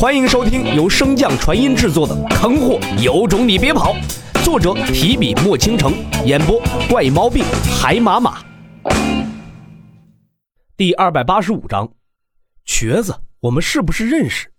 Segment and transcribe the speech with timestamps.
[0.00, 3.92] 欢迎收听由升降传音制作的《坑货有种你别跑》，
[4.42, 5.92] 作者提笔墨倾城，
[6.24, 6.58] 演播
[6.88, 7.44] 怪毛病
[7.78, 8.42] 海马马。
[10.74, 11.86] 第二百八十五章，
[12.64, 14.50] 瘸子，我们是不是认识？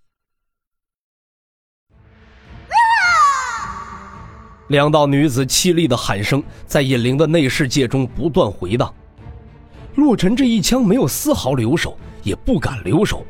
[4.67, 8.93] 两道女子凄厉的喊声在尹灵的内世界中不断回荡。
[9.95, 13.25] 洛尘这一枪没有丝毫留手，也不敢留手。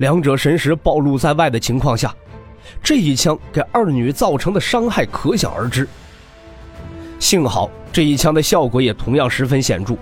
[0.00, 2.14] 两者神识暴露在外的情况下，
[2.82, 5.86] 这一枪给二女造成的伤害可想而知。
[7.18, 9.94] 幸好这一枪的效果也同样十分显著，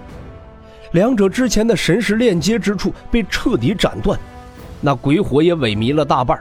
[0.92, 4.16] 两者之前的神识链接之处被彻底斩断，
[4.80, 6.40] 那鬼火也萎靡了大半，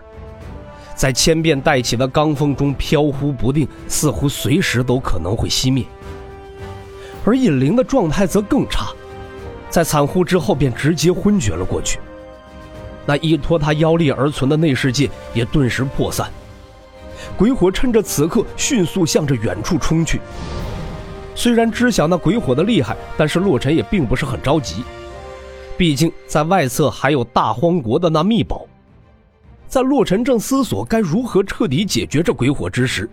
[0.94, 5.84] 在千变带起的罡风中飘忽不定，似乎随时都可能会熄灭。
[7.26, 8.90] 而尹灵的状态则更差，
[9.68, 11.98] 在惨呼之后便直接昏厥了过去。
[13.08, 16.30] 那依托他妖力而存的内世界也顿时破散，
[17.38, 20.20] 鬼火趁着此刻迅速向着远处冲去。
[21.34, 24.84] 虽然知晓那鬼火的厉害，但是洛尘也并不是很着急，
[25.78, 28.68] 毕竟在外侧还有大荒国的那秘宝。
[29.68, 33.10] 在洛尘正思索该如何彻底解决这鬼火之时，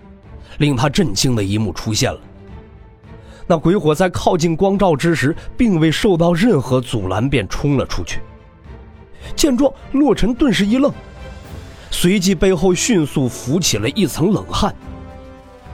[0.58, 2.18] 令他震惊的一幕出现了。
[3.46, 8.20] 那鬼火在靠近光照之时，并未受到任何阻拦，便冲了出去。
[9.34, 10.92] 见状，洛尘顿时一愣，
[11.90, 14.74] 随即背后迅速浮起了一层冷汗。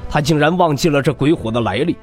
[0.09, 1.97] 他竟然忘记了这鬼火的来历。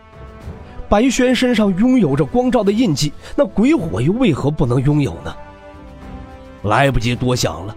[0.90, 5.36] 白轩身上拥有着光照的印记，那鬼火又为何不能拥有呢？
[6.64, 7.76] 来不及多想了，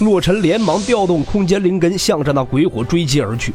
[0.00, 3.54] 洛尘连忙调动空间灵根，向着那鬼火追击而去。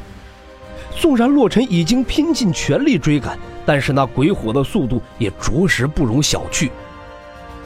[0.95, 6.69] 纵然洛尘已经拼尽全力追赶，但是那鬼火的速度也着实不容小觑。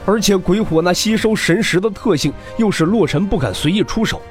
[0.08, 4.22] 而且鬼火那吸收神石的特性，又使洛尘不敢随意出手。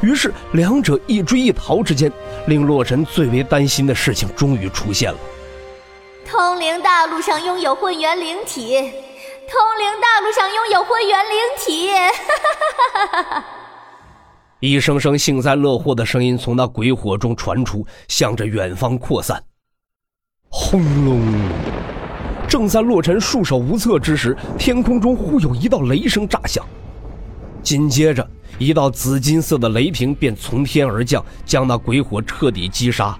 [0.00, 2.10] 于是两者一追一逃之间，
[2.46, 5.18] 令洛尘最为担心的事情终于出现了。
[6.26, 12.08] 通灵大陆上拥有混元灵体，通灵大陆上拥有混元灵体，哈
[12.94, 13.44] 哈哈哈哈！
[14.60, 19.44] 一声声幸灾乐祸的声音从那鬼火中传出，向着远方扩散。
[20.48, 21.20] 轰隆！
[22.54, 26.64] 正在洛尘束手无策之时，天空中忽有一道雷声炸响，
[27.64, 28.24] 紧接着
[28.58, 33.18] 一道紫金色的雷霆便从天而降，将那鬼火彻底击杀。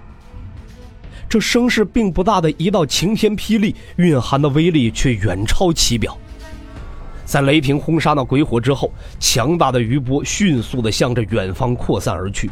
[1.29, 6.17] 这声势并不大的一道晴天霹雳，蕴含的威力却远超其表。
[7.25, 12.49] 在雷霆轰杀那鬼火之后，强大的余波迅速的向着远方扩散而去。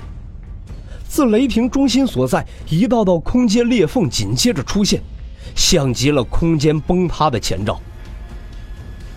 [1.06, 5.00] 自雷霆中心所在，一道道空间裂缝紧接着出现。
[5.54, 7.80] 像极了空间崩塌的前兆。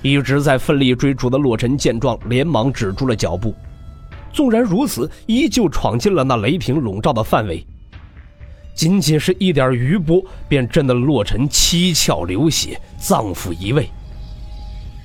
[0.02, 3.56] 一直在奋力追逐的洛尘见状，连忙止住了脚步。
[4.32, 7.66] 纵然如此，依旧闯进了那雷霆笼罩的范围。
[8.74, 13.90] 仅仅是一点余波，便震得洛尘七窍流血，脏腑移位。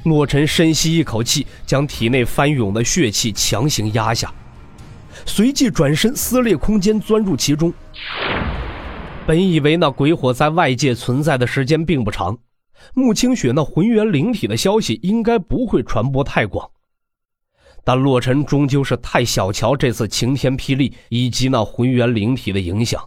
[0.04, 4.32] 洛尘深吸一口气，将体内翻涌的血气强行压下，
[5.24, 7.72] 随即转身撕裂空间，钻入其中。
[9.30, 12.36] 本以为那鬼火在外界存在的时间并不长，
[12.94, 16.68] 穆清雪那浑元灵体的消息应该不会传播太广。
[17.84, 23.00] 但洛尘终究是太小瞧这次晴天霹雳以及那浑元灵体的影响。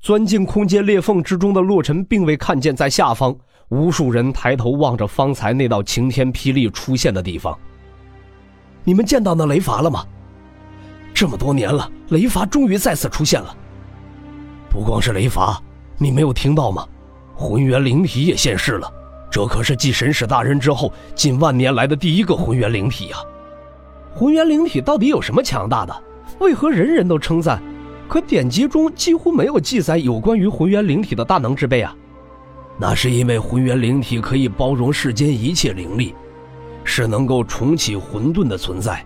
[0.00, 3.36] 钻进空间裂缝之中的洛尘，并未看见在下方
[3.68, 7.54] 无数人抬头望着方才那道晴天霹雳出现的地方。
[8.84, 10.02] 你们见到那雷伐了吗？
[11.12, 13.54] 这么多年了，雷伐终于再次出现了。
[14.76, 15.58] 不光是雷罚，
[15.96, 16.86] 你没有听到吗？
[17.34, 18.92] 浑元灵体也现世了，
[19.30, 23.16] 这可是继神使大人之后近万年来的第一个浑元灵体呀！
[24.14, 26.02] 浑元灵体到底有什么强大的？
[26.40, 27.58] 为何人人都称赞？
[28.06, 31.96] 可典籍中几乎没有记载有关于浑元灵体的大能之辈啊！
[32.78, 36.14] 那是因为浑元灵体可以包容世间一切灵力，
[36.84, 39.02] 是能够重启混沌的存在。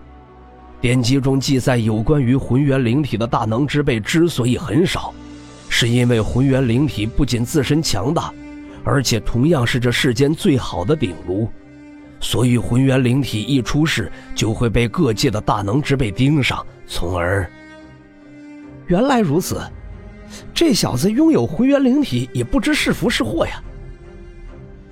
[0.81, 5.13] 典籍中记载有关于浑元灵体的大能之辈之所以很少。
[5.73, 8.31] 是因为浑元灵体不仅自身强大，
[8.83, 11.49] 而且同样是这世间最好的鼎炉，
[12.19, 17.49] 所以浑元灵体一出世就会被各界的大能之辈盯上，从而……
[18.87, 19.61] 原来如此，
[20.53, 23.53] 这小子拥有浑元灵体也不知是福是祸呀！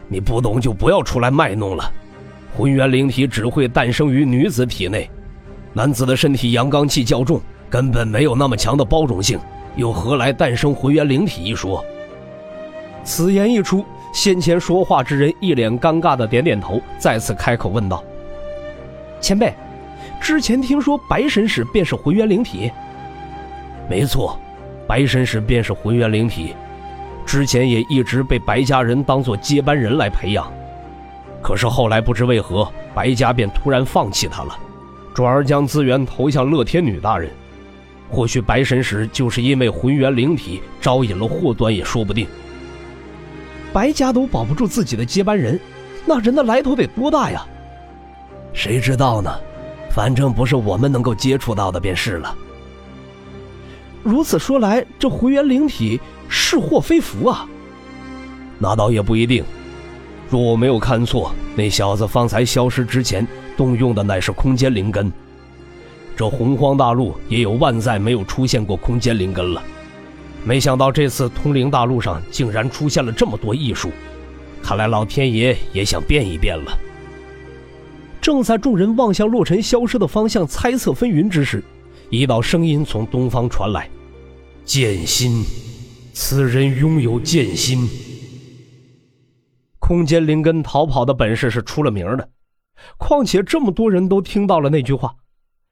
[0.07, 1.91] 你不懂就不要出来卖弄了，
[2.55, 5.11] 浑元灵体只会诞生于女子体内，
[5.73, 9.37] 男子的身体阳刚气较重，根本没有那么强的包容性。
[9.75, 11.83] 又何来诞生浑元灵体一说？
[13.03, 18.03] 此言一出，先前说话之人一脸尴尬的点点头，再次开口问道
[19.21, 19.53] ：“前辈，
[20.19, 22.71] 之前听说白神使便是浑元灵体。
[23.89, 24.37] 没错，
[24.85, 26.53] 白神使便是浑元灵体，
[27.25, 30.51] 之前也一直被白家人当做接班人来培养。
[31.41, 34.57] 可是后来不知为何，白家便突然放弃他了，
[35.13, 37.31] 转而将资源投向乐天女大人。
[38.09, 42.27] 或许白神使就是因为浑元灵体招引了祸端也说不定。
[43.71, 45.59] 白家都保不住自己的接班人，
[46.05, 47.45] 那人的来头得多大呀？
[48.51, 49.31] 谁知道呢？
[49.91, 52.35] 反正不是我们能够接触到的便是了。
[54.03, 57.47] 如此说来，这浑元灵体是祸非福啊？
[58.57, 59.43] 那倒也不一定。
[60.29, 65.11] 若我没有看错，那小子方才消失之前动用的乃是空间灵根。
[66.19, 69.63] 这洪荒大陆也有万载没有出现过空间灵根了，
[70.43, 73.89] 没想到这次通灵大陆上竟然出现了这么多异术，
[74.61, 76.77] 看来老天爷也想变一变了。
[78.19, 81.63] 正在众人望向洛尘消失的方向猜测纷纭之时，
[82.09, 83.89] 一道声音从东方传来
[84.65, 85.45] ：“剑心，
[86.11, 87.87] 此人拥有剑心。
[89.79, 92.29] 空间灵根逃跑的本事是出了名的，
[92.97, 95.15] 况且这么多人都听到了那句话。”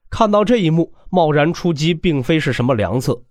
[0.09, 3.23] 看到这一幕，贸然出击并非是什么良策，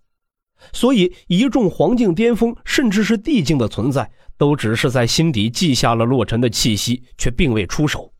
[0.73, 8.13] 所以一众黄境巅峰甚至是地境的存在，都只是在心底记下了洛尘的气息，却并未出手。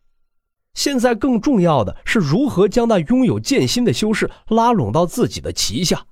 [0.75, 6.07] 现在更重要的是如何将那拥有剑心的修士拉拢到自己的旗下。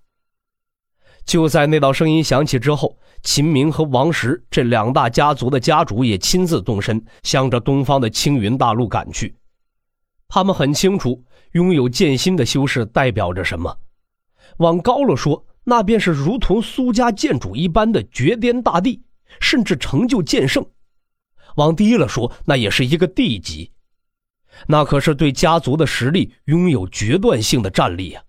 [1.27, 9.35] 就在那道声音响起之后，秦明和王石这两大家族的家主也亲自动身，向着东方的青云大陆赶去。
[10.35, 11.23] 他们很清楚。
[11.53, 13.79] 拥有剑心的修士代表着什么？
[14.57, 19.01] 往高了说，那便是如同苏家剑主一般的绝巅大帝，
[19.39, 20.65] 甚至成就剑圣；
[21.55, 23.71] 往低了说，那也是一个地级，
[24.67, 28.25] 那可是对家族的实力拥有决断性的战力啊！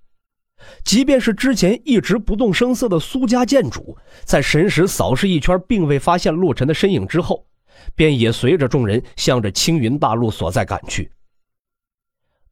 [0.84, 7.48] 即便是之前一直不动声色的苏家剑主，在神识扫视一圈，并未发现洛尘的身影之后，
[7.96, 11.10] 便也随着众人向着青云大陆所在赶去。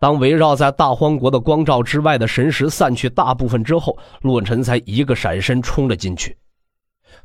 [0.04, 6.36] 当围绕在大荒国的光照之外的神识散去大部分之后，洛尘才一个闪身冲了进去。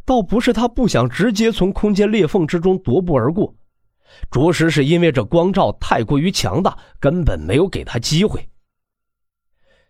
[0.04, 3.52] 倒不是他不想直接从空间裂缝之中踱步而过，
[4.30, 8.48] 着实是因为这光照太过于强大，根本没有给他机会。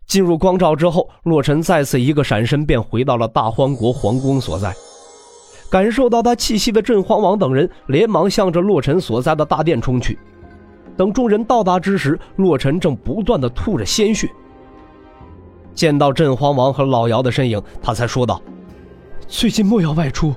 [0.06, 4.75] 进入光照之后，洛尘再次一个闪身便回到了大荒国皇宫所在。
[5.70, 10.19] 感受到他气息的镇荒王等人连忙向着洛尘所在的大殿冲去。
[10.99, 14.29] 等众人到达之时，洛尘正不断的吐着鲜血。
[15.73, 18.43] 见到镇荒王和老姚的身影，他才说道
[19.29, 20.35] ：“最近莫要外出，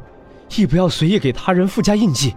[0.55, 2.35] 亦不要随意给他人附加印记。”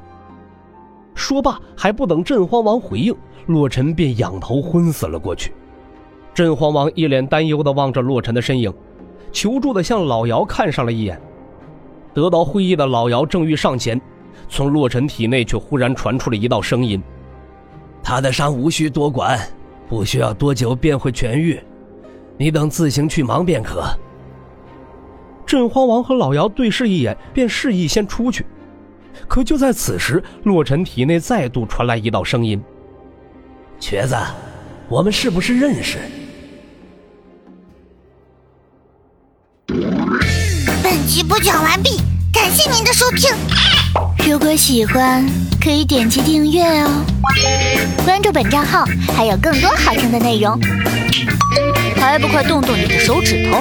[1.14, 5.52] 说罢，还不等镇荒王回应，洛尘便仰头昏死了过去。
[6.32, 8.72] 镇荒王一脸担忧的望着洛尘的身影，
[9.32, 11.20] 求助的向老姚看上了一眼。
[12.14, 14.00] 得到会意的老姚正欲上前，
[14.48, 17.02] 从洛尘体内却忽然传出了一道声音。
[18.04, 19.40] 他的伤无需多管，
[19.88, 21.58] 不需要多久便会痊愈，
[22.36, 23.82] 你等自行去忙便可。
[25.46, 28.44] 镇荒王和老姚对视一眼，便示意先出去。
[29.26, 32.62] 可就在此时，洛尘体内再度传来一道声音
[33.80, 34.14] ：“瘸子，
[34.88, 35.98] 我们是不是认识？”
[40.82, 41.96] 本集播讲完毕，
[42.32, 43.30] 感谢您的收听。
[44.26, 45.22] 如果喜欢，
[45.62, 47.04] 可以点击订阅哦。
[48.06, 50.58] 关注本账号，还有更多好听的内容。
[51.96, 53.60] 还不快动动你的手指头！